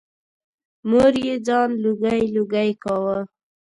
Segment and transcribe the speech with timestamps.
[0.89, 3.17] مور یې ځان لوګی لوګی کاوه.